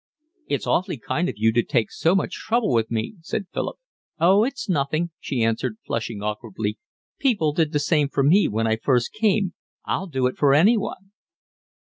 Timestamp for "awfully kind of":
0.65-1.37